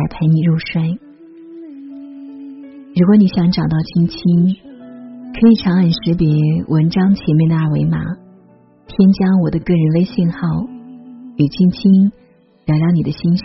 [0.00, 0.98] 来陪你入睡。
[2.96, 4.56] 如果你想找到青青，
[5.34, 6.26] 可以长按识别
[6.68, 7.98] 文章前面的二维码，
[8.86, 10.38] 添加我的个人微信号，
[11.36, 12.12] 与青青。
[12.66, 13.44] 聊聊你的心事。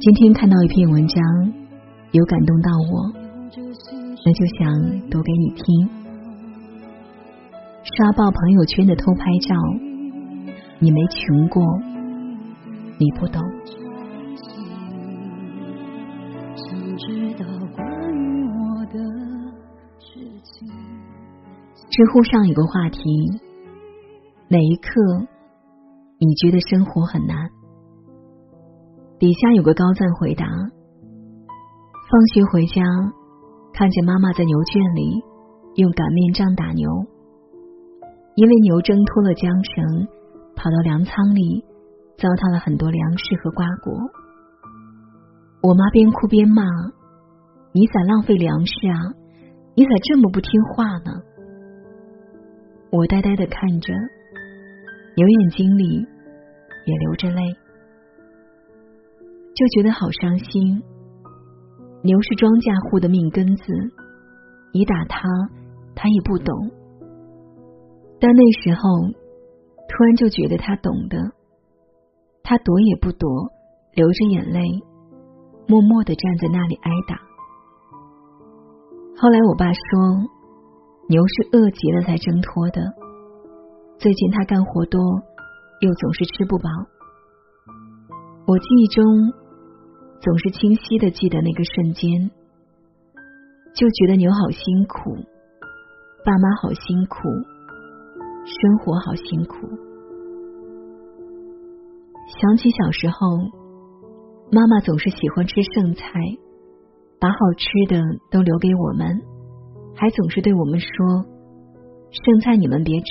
[0.00, 1.22] 今天看到一篇文章，
[2.12, 3.12] 有感动到我，
[4.24, 5.90] 那就想读给你听。
[7.82, 9.54] 刷爆朋友圈的偷拍照，
[10.78, 11.62] 你没穷过，
[13.00, 13.40] 你不懂。
[21.88, 23.00] 知乎上有个话题，
[24.48, 25.00] 哪一刻？
[26.18, 27.34] 你觉得生活很难？
[29.18, 32.82] 底下有个高赞回答：放学回家，
[33.72, 35.24] 看见妈妈在牛圈里
[35.76, 36.86] 用擀面杖打牛，
[38.34, 40.06] 因为牛挣脱了缰绳，
[40.54, 41.64] 跑到粮仓里，
[42.20, 43.96] 糟蹋了很多粮食和瓜果。
[45.62, 46.62] 我妈边哭边骂
[47.72, 49.16] ：“你咋浪费粮食啊？
[49.74, 51.22] 你咋这么不听话呢？”
[52.92, 53.94] 我呆呆的看着。
[55.16, 56.06] 牛眼睛里
[56.86, 57.42] 也流着泪，
[59.54, 60.82] 就觉得好伤心。
[62.02, 63.64] 牛是庄稼户的命根子，
[64.72, 65.28] 你打他，
[65.94, 66.54] 他也不懂。
[68.20, 69.08] 但那时候，
[69.88, 71.18] 突然就觉得他懂得。
[72.50, 73.52] 他躲也不躲，
[73.94, 74.60] 流着眼泪，
[75.68, 77.14] 默默的站在那里挨打。
[79.16, 79.80] 后来我爸说，
[81.08, 82.82] 牛是饿极了才挣脱的。
[83.98, 85.00] 最近他干活多，
[85.80, 86.68] 又总是吃不饱。
[88.48, 89.04] 我记忆中
[90.20, 92.32] 总是清晰的记得那个瞬间，
[93.76, 95.14] 就觉得牛好辛苦，
[96.24, 97.28] 爸妈好辛苦，
[98.44, 99.68] 生活好辛苦。
[102.38, 103.36] 想起小时候，
[104.52, 106.04] 妈妈总是喜欢吃剩菜，
[107.20, 109.20] 把好吃的都留给我们，
[109.96, 110.88] 还总是对我们说
[112.10, 113.06] ：“剩菜你们别吃。”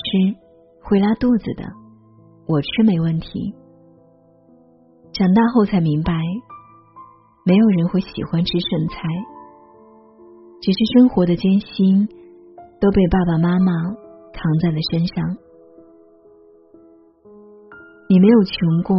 [0.81, 1.65] 会拉肚子的，
[2.47, 3.53] 我吃没问题。
[5.11, 6.13] 长大后才明白，
[7.45, 9.01] 没有人会喜欢吃剩菜，
[10.61, 12.07] 只是生活的艰辛
[12.79, 13.71] 都被爸爸妈妈
[14.33, 15.37] 扛在了身上。
[18.11, 18.97] 你没有穷过，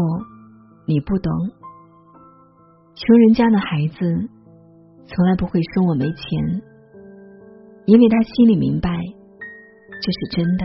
[0.86, 1.32] 你不懂。
[2.94, 3.98] 穷人家的孩子
[5.04, 6.62] 从来不会说我没钱，
[7.86, 8.88] 因为他心里明白，
[10.00, 10.64] 这是真的。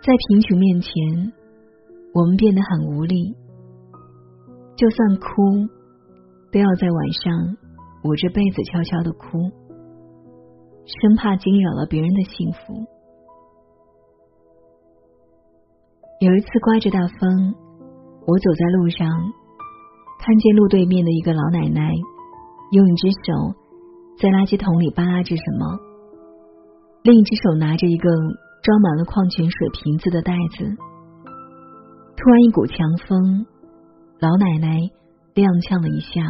[0.00, 0.92] 在贫穷面前，
[2.14, 3.34] 我们变得很无力。
[4.76, 5.26] 就算哭，
[6.52, 7.56] 都要在晚上
[8.04, 9.50] 捂着被子悄悄的哭，
[10.86, 12.91] 生怕惊扰了别人的幸福。
[16.22, 17.52] 有一次刮着大风，
[18.28, 19.10] 我走在路上，
[20.20, 21.90] 看见路对面的一个老奶奶，
[22.70, 23.58] 用一只手
[24.20, 25.66] 在垃圾桶里扒拉着什么，
[27.02, 28.08] 另一只手拿着一个。
[28.62, 30.62] 装满了矿泉水瓶子的袋子，
[32.14, 32.78] 突然一股强
[33.08, 33.44] 风，
[34.20, 34.78] 老奶奶
[35.34, 36.22] 踉跄了一下，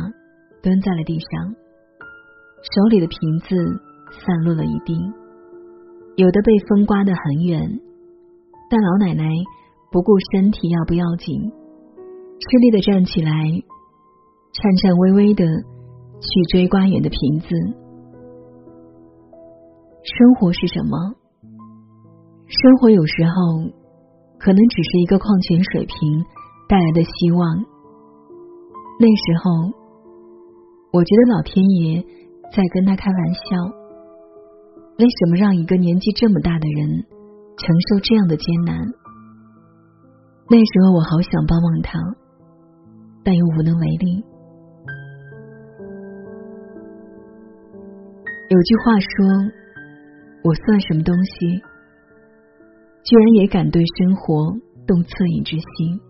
[0.62, 1.52] 蹲在了地上，
[2.64, 3.52] 手里的瓶子
[4.24, 4.96] 散落了一地，
[6.16, 7.60] 有的被风刮得很远，
[8.70, 9.28] 但老奶奶
[9.92, 11.38] 不顾身体要不要紧，
[12.40, 17.48] 吃力的站起来，颤颤巍巍的去追刮远的瓶子。
[20.02, 20.96] 生活是什么？
[22.48, 23.70] 生活有时候
[24.38, 26.24] 可能只是一个矿泉水瓶
[26.68, 27.64] 带来的希望。
[28.98, 29.76] 那时候，
[30.92, 32.02] 我觉得老天爷
[32.50, 33.40] 在跟他开玩笑。
[34.98, 37.04] 为什么让一个年纪这么大的人
[37.58, 38.78] 承受这样的艰难？
[40.48, 41.98] 那时候我好想帮帮他，
[43.24, 44.24] 但又无能为力。
[48.50, 49.06] 有句话说
[50.44, 51.62] ：“我算什么东西？”
[53.02, 54.52] 居然也敢对生活
[54.86, 56.00] 动恻隐之心。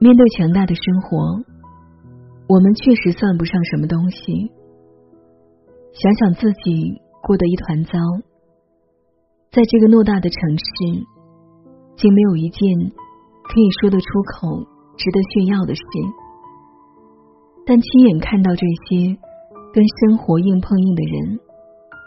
[0.00, 1.44] 面对强大的生活，
[2.48, 4.50] 我们确实算不上什么东西。
[5.92, 7.92] 想想自己过得一团糟，
[9.52, 10.64] 在这个偌大的城市，
[11.96, 12.60] 竟没有一件
[13.44, 14.58] 可以说得出口、
[14.96, 15.82] 值得炫耀的事，
[17.66, 19.16] 但亲眼看到这些
[19.72, 21.40] 跟生活硬碰硬的人，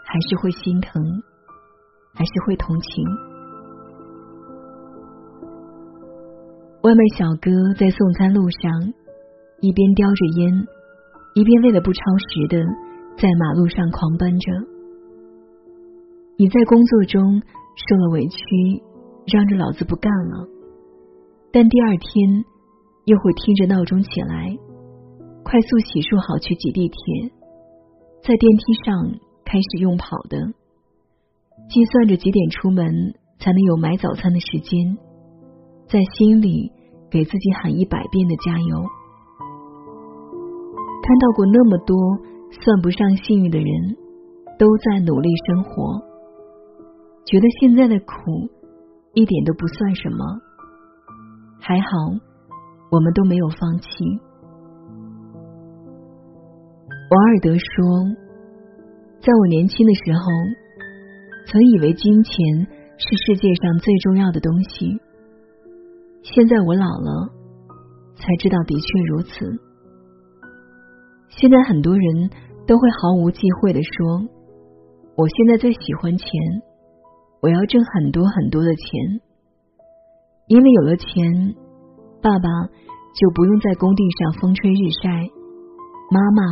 [0.04, 1.02] 还是会心疼，
[2.14, 3.04] 还是会同情。
[6.82, 8.70] 外卖小哥在送餐路上，
[9.60, 10.66] 一边叼着烟，
[11.34, 12.56] 一边为了不超时的
[13.18, 14.52] 在马路上狂奔着。
[16.36, 18.82] 你在工作中受了委屈，
[19.30, 20.48] 嚷着老子不干了，
[21.52, 22.44] 但第二天
[23.04, 24.56] 又会听着闹钟起来，
[25.44, 26.96] 快速洗漱好去挤地铁，
[28.22, 30.38] 在电梯上开始用跑的，
[31.68, 34.96] 计算着几点出门才能有买早餐的时间。
[35.88, 36.72] 在心里
[37.10, 38.76] 给自己喊一百遍的加油。
[41.02, 41.96] 看到过那么多
[42.50, 43.96] 算不上幸运的人，
[44.58, 46.00] 都在努力生活，
[47.24, 48.48] 觉得现在的苦
[49.18, 50.24] 一点都不算什么。
[51.60, 51.88] 还好，
[52.90, 53.88] 我们都没有放弃。
[57.10, 58.04] 王尔德说
[59.20, 60.22] ：“在我年轻的时候，
[61.46, 62.32] 曾以为金钱
[62.96, 65.00] 是世界上最重要的东西。”
[66.22, 67.30] 现在我老了，
[68.14, 69.30] 才知道的确如此。
[71.28, 72.30] 现在很多人
[72.66, 74.28] 都会毫无忌讳的说
[75.16, 76.28] ：“我现在最喜欢钱，
[77.40, 79.20] 我要挣很多很多的钱，
[80.46, 81.54] 因为有了钱，
[82.20, 82.48] 爸爸
[83.14, 85.08] 就不用在工地上风吹日晒，
[86.10, 86.42] 妈妈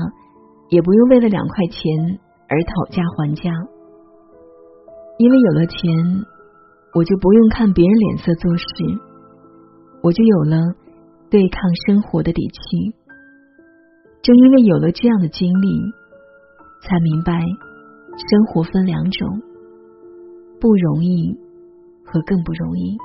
[0.68, 2.18] 也不用为了两块钱
[2.48, 3.50] 而讨价还价，
[5.18, 5.80] 因为有了钱，
[6.94, 8.64] 我就不用看别人脸色做事。”
[10.02, 10.58] 我就有了
[11.30, 12.94] 对抗生活的底气。
[14.22, 15.68] 正因为有了这样的经历，
[16.82, 19.42] 才明白生活分两种：
[20.60, 21.36] 不容易
[22.04, 22.96] 和更不容易。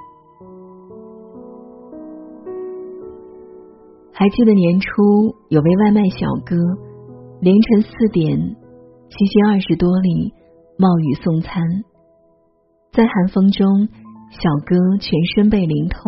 [4.14, 4.88] 还记得年初
[5.50, 6.56] 有位外卖小哥，
[7.42, 8.38] 凌晨四点，
[9.10, 10.34] 骑行二十多里，
[10.78, 11.64] 冒雨送餐，
[12.92, 13.88] 在寒风中，
[14.30, 16.00] 小哥全身被淋透。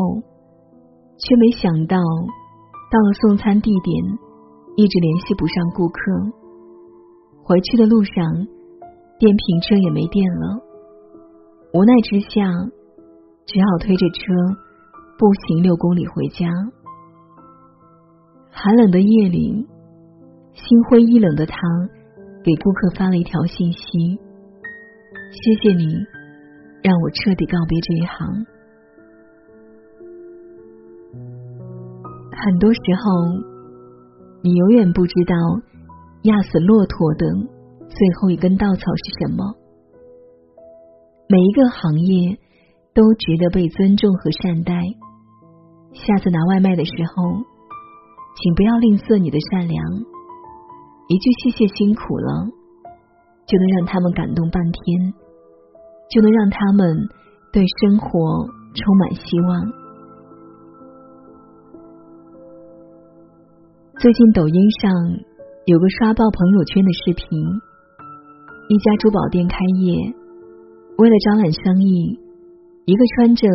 [1.18, 3.96] 却没想到，到了送餐地点，
[4.76, 6.02] 一直联系不上顾客。
[7.44, 8.48] 回去的路上，
[9.20, 10.73] 电瓶车也没电了。
[11.74, 12.30] 无奈之下，
[13.48, 14.22] 只好推着车
[15.18, 16.48] 步行六公里回家。
[18.52, 19.68] 寒冷的夜里，
[20.54, 21.58] 心灰意冷的他
[22.44, 23.80] 给顾客发了一条信息
[25.34, 25.88] ：“谢谢你，
[26.84, 28.46] 让我彻底告别这一行。”
[32.38, 33.12] 很多时候，
[34.44, 35.34] 你永远不知道
[36.22, 37.26] 压死骆驼的
[37.90, 39.56] 最后一根稻草是什么。
[41.28, 42.38] 每一个行业
[42.94, 44.74] 都值得被尊重和善待。
[45.94, 47.24] 下次拿外卖的时候，
[48.36, 49.78] 请不要吝啬你的善良，
[51.08, 52.50] 一句谢谢辛苦了，
[53.46, 55.14] 就能让他们感动半天，
[56.10, 56.98] 就能让他们
[57.52, 58.10] 对生活
[58.74, 59.84] 充满希望。
[64.00, 64.92] 最近抖音上
[65.66, 67.26] 有个刷爆朋友圈的视频，
[68.68, 69.96] 一家珠宝店开业，
[70.98, 72.20] 为了招揽生意，
[72.86, 73.48] 一个穿着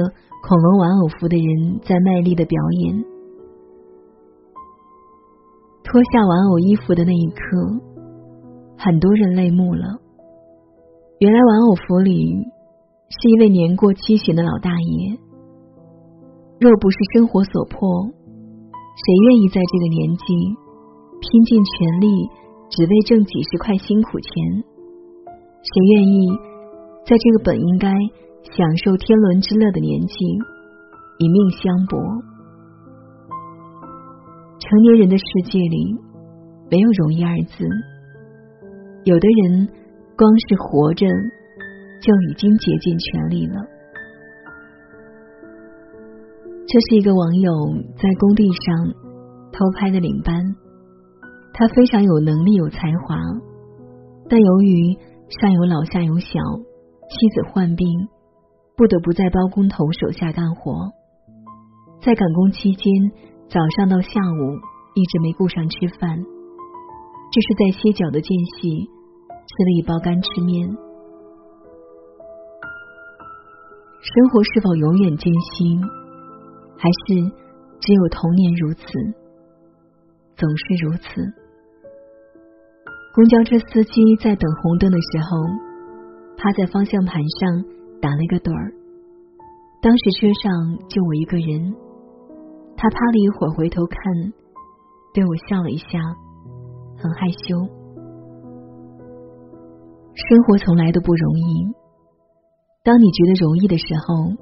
[0.43, 3.05] 恐龙玩偶服的人在卖力的表演。
[5.85, 7.41] 脱下玩偶衣服的那一刻，
[8.77, 9.85] 很多人泪目了。
[11.19, 12.35] 原来玩偶服里
[13.09, 15.19] 是一位年过七旬的老大爷，
[16.61, 18.05] 若不是生活所迫。
[18.99, 20.25] 谁愿意在这个年纪
[21.21, 22.29] 拼尽全力，
[22.69, 24.65] 只为挣几十块辛苦钱？
[25.63, 26.29] 谁愿意
[27.09, 27.89] 在这个本应该
[28.55, 30.15] 享受天伦之乐的年纪
[31.19, 31.99] 以命相搏？
[34.61, 35.97] 成年人的世界里
[36.71, 37.65] 没有容易二字，
[39.05, 39.67] 有的人
[40.19, 43.55] 光是活着就已经竭尽全力了。
[46.67, 47.51] 这是一个网友
[47.97, 48.93] 在工地上
[49.51, 50.35] 偷拍的领班，
[51.55, 53.17] 他非常有能力有才华，
[54.29, 54.95] 但由于
[55.41, 56.39] 上有老下有小，
[57.09, 57.87] 妻子患病，
[58.77, 60.93] 不得不在包工头手下干活。
[62.01, 62.93] 在赶工期间，
[63.49, 64.41] 早上到下午
[64.95, 66.19] 一直没顾上吃饭，
[67.33, 70.69] 这是在歇脚的间隙吃了一包干吃面。
[74.01, 75.81] 生活是否永远艰辛？
[76.77, 77.25] 还是
[77.81, 78.85] 只有童年如此，
[80.37, 81.21] 总是如此。
[83.15, 85.68] 公交车司机在等红灯的时候，
[86.39, 87.65] 趴在方向盘上
[88.01, 88.73] 打了一个盹儿。
[89.83, 91.75] 当时车上就我一个人，
[92.77, 93.99] 他趴了一会儿，回头看，
[95.13, 95.99] 对我笑了一下，
[96.97, 97.59] 很害羞。
[100.15, 101.67] 生活从来都不容易，
[102.83, 104.35] 当你觉得容易的时候，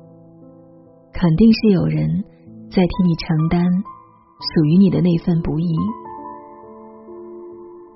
[1.13, 2.25] 肯定是有人
[2.71, 5.69] 在替你承担属于你的那份不易。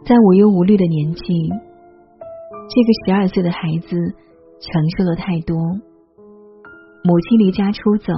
[0.04, 1.50] 在无忧无虑的年纪，
[2.73, 3.89] 这个十二岁的孩子
[4.61, 5.59] 承受了太多。
[7.03, 8.12] 母亲离家出走，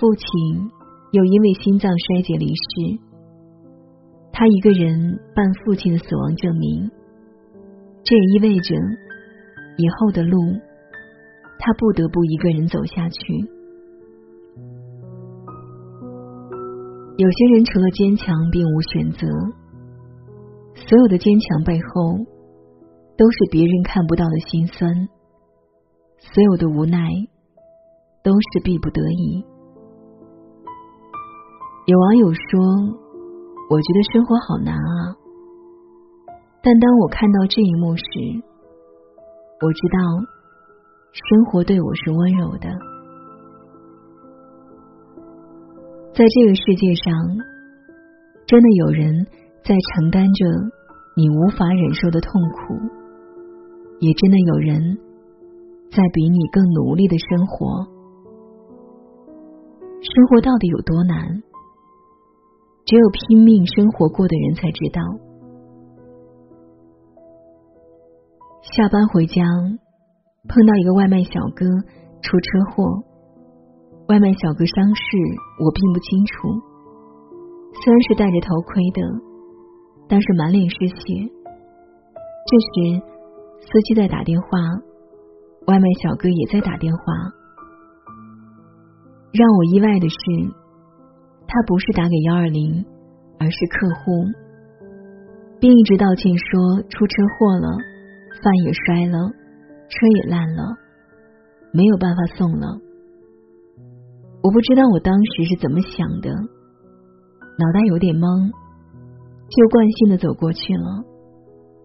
[0.00, 0.70] 父亲。
[1.12, 2.98] 又因为心脏衰竭离世，
[4.32, 6.90] 他一个人办父亲的死亡证明，
[8.02, 8.74] 这也意味着
[9.76, 10.40] 以后的路，
[11.60, 13.32] 他不得不一个人走下去。
[17.16, 19.28] 有些人除了坚强，并无选择。
[20.74, 22.18] 所有的坚强背后，
[23.16, 24.92] 都是别人看不到的心酸；
[26.18, 26.98] 所有的无奈，
[28.22, 29.44] 都是逼不得已。
[31.86, 32.40] 有网友说
[33.70, 35.14] ：“我觉得生活好难啊。”
[36.64, 38.04] 但当我看到这一幕时，
[39.60, 39.98] 我知道
[41.12, 42.68] 生活对我是温柔的。
[46.14, 47.12] 在这个世界上，
[48.46, 49.26] 真的有人
[49.62, 50.46] 在承担着
[51.16, 52.74] 你无法忍受的痛苦，
[54.00, 54.98] 也真的有人
[55.90, 57.86] 在比你更努力的生活。
[60.00, 61.42] 生活到底有多难？
[62.84, 65.00] 只有拼命生活过的人才知道。
[68.76, 69.42] 下班回家，
[70.48, 71.64] 碰到一个外卖小哥
[72.20, 73.02] 出车祸，
[74.08, 75.02] 外卖小哥伤势
[75.64, 76.48] 我并不清楚，
[77.82, 79.00] 虽然是戴着头盔的，
[80.08, 80.94] 但是满脸是血。
[82.44, 83.00] 这时，
[83.66, 84.48] 司机在打电话，
[85.66, 87.02] 外卖小哥也在打电话。
[89.32, 90.16] 让我意外的是。
[91.46, 92.84] 他不是打给幺二零，
[93.38, 94.24] 而是客户，
[95.60, 97.68] 并一直道歉说出车祸了，
[98.42, 99.28] 饭也摔了，
[99.88, 100.74] 车也烂了，
[101.70, 102.66] 没有办法送了。
[104.42, 108.50] 我不知道我当时是怎么想的，脑袋有点懵，
[109.46, 111.04] 就惯性的走过去了。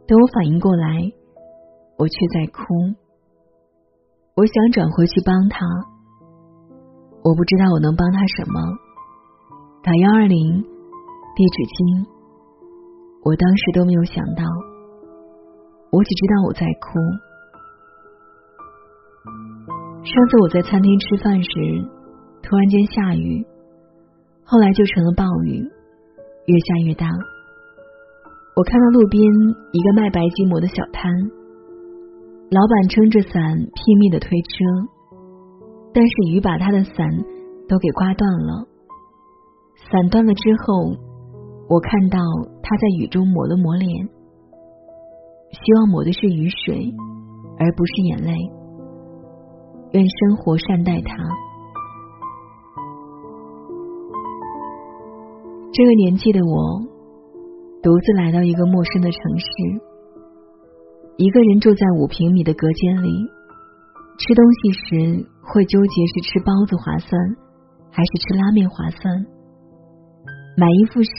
[0.08, 1.12] 等我反应过来，
[2.00, 2.64] 我却在哭。
[4.36, 5.60] 我想转回去帮他，
[7.22, 8.56] 我不知道我能帮他什么。
[9.84, 10.64] 打幺二零，
[11.36, 12.08] 递纸巾。
[13.22, 14.48] 我当时都没有想到，
[15.92, 16.88] 我只知道我在哭。
[20.08, 21.52] 上次我在餐厅吃饭时，
[22.42, 23.46] 突然间下雨，
[24.46, 25.68] 后来就成了暴雨，
[26.48, 27.12] 越下越大。
[28.56, 29.22] 我看到路边
[29.74, 31.12] 一个卖白吉馍的小摊，
[32.52, 33.32] 老板撑着伞
[33.76, 34.48] 拼命的推车，
[35.94, 37.08] 但是雨把他的伞
[37.68, 38.68] 都给刮断了。
[39.92, 40.98] 伞断了之后，
[41.70, 42.18] 我看到
[42.64, 44.10] 他在雨中抹了抹脸，
[45.52, 46.92] 希望抹的是雨水，
[47.60, 48.34] 而不是眼泪。
[49.92, 51.16] 愿生活善待他。
[55.72, 56.82] 这个年纪的我，
[57.84, 59.46] 独自来到一个陌生的城市，
[61.20, 63.10] 一个人住在五平米的隔间里，
[64.18, 67.12] 吃东西时会纠结是吃包子划算，
[67.92, 69.26] 还是吃拉面划算。
[70.56, 71.10] 买衣服时，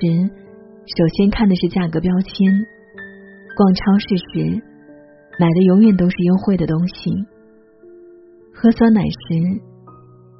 [0.96, 2.32] 首先看的是价格标签；
[3.54, 4.62] 逛超市时，
[5.38, 7.12] 买的永远都是优惠的东西；
[8.54, 9.36] 喝酸奶时，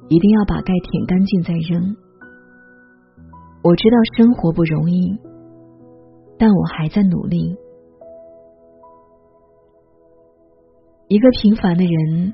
[0.09, 1.95] 一定要把钙舔干净再扔。
[3.61, 5.19] 我知道生活不容易，
[6.39, 7.55] 但我还在努力。
[11.11, 12.31] 一个平凡的人，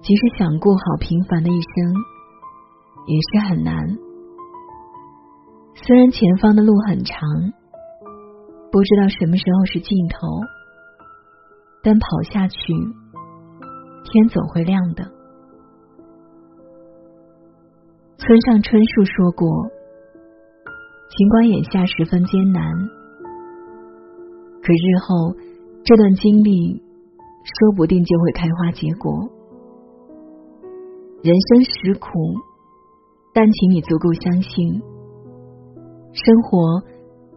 [0.00, 1.94] 即使想过好平凡的一生，
[3.04, 3.86] 也是很难。
[5.74, 7.20] 虽然前方的路很长，
[8.70, 10.26] 不知道什么时候是尽头，
[11.82, 12.56] 但跑下去，
[14.04, 15.04] 天总会亮的。
[18.16, 19.68] 村上春树说过
[21.14, 22.64] ：“尽管眼下十分艰难，
[24.62, 25.36] 可日后
[25.84, 26.82] 这段经历
[27.44, 29.28] 说不定就会开花结果。
[31.22, 32.08] 人生实苦，
[33.34, 34.82] 但请你足够相信。”
[36.12, 36.82] 生活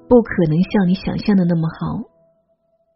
[0.09, 2.09] 不可能像你想象的那么好，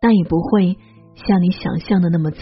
[0.02, 0.76] 但也不会
[1.16, 2.40] 像你想象的那么糟。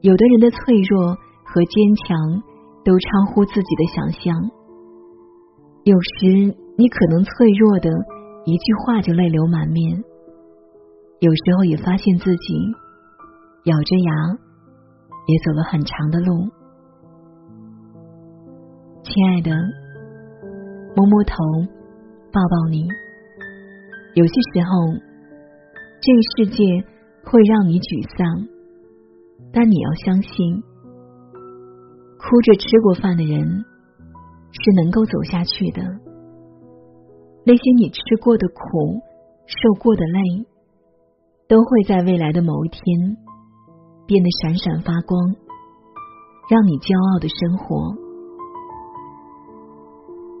[0.00, 2.42] 有的人的脆弱和坚强
[2.84, 4.50] 都超乎自己的想象。
[5.84, 7.90] 有时你可能脆弱的
[8.44, 10.04] 一句话就泪流满面，
[11.20, 12.54] 有时候也发现自己
[13.64, 14.12] 咬着牙
[15.26, 16.48] 也走了很长的路。
[19.02, 19.50] 亲爱的，
[20.96, 21.34] 摸摸头，
[22.32, 22.88] 抱抱你。
[24.14, 24.96] 有些时候，
[26.00, 26.64] 这个世界
[27.24, 28.48] 会让你沮丧，
[29.52, 30.62] 但你要相信，
[32.16, 33.44] 哭着吃过饭的人
[34.52, 35.82] 是能够走下去的。
[37.44, 39.02] 那些你吃过的苦、
[39.44, 40.48] 受过的累，
[41.50, 42.80] 都会在未来的某一天
[44.06, 45.18] 变得闪闪发光，
[46.48, 47.90] 让你骄傲的生活。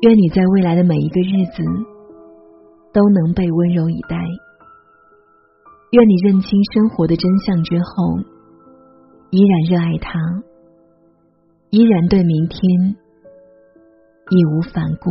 [0.02, 1.64] 愿你在未来的每一个日子
[2.94, 4.16] 都能被温柔以待。
[5.90, 8.18] 愿你认清生活的真相之后，
[9.30, 10.14] 依然热爱它，
[11.70, 12.94] 依然对明天
[14.30, 15.10] 义无反顾。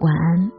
[0.00, 0.55] 晚安。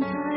[0.00, 0.27] 心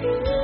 [0.00, 0.37] 一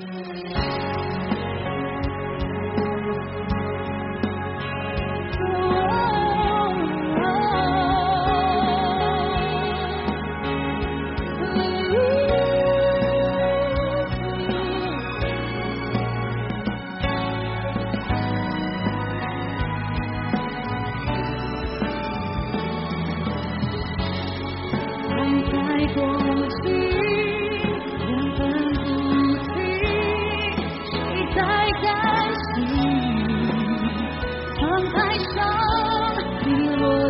[0.00, 0.67] Amen.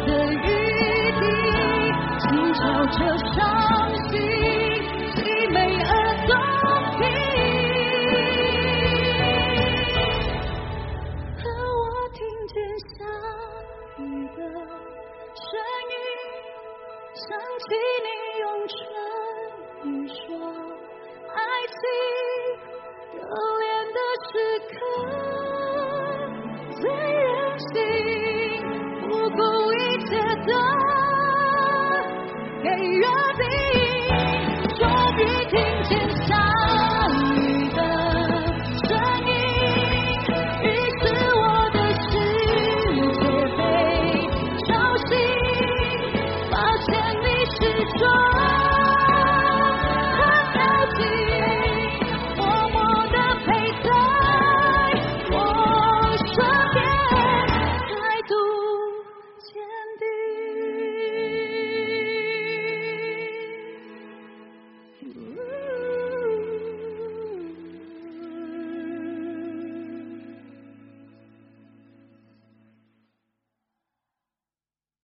[0.09, 0.39] 的雨
[1.21, 1.27] 滴
[2.19, 4.38] 轻敲着伤心。